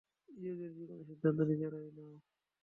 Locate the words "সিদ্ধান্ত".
1.09-1.39